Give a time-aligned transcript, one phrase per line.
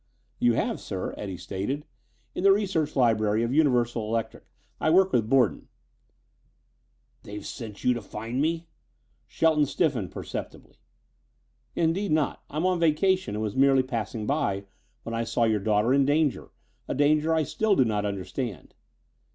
[0.39, 1.85] "You have, sir," Eddie stated.
[2.33, 4.45] "In the research laboratory of Universal Electric.
[4.79, 5.67] I work with Borden."
[7.21, 8.65] "They've sent you to find me?"
[9.27, 10.77] Shelton stiffened perceptibly.
[11.75, 12.45] "Indeed, not, sir.
[12.55, 14.65] I'm on vacation and was merely passing by
[15.03, 16.49] when I saw your daughter in danger,
[16.87, 18.73] a danger I still do not understand."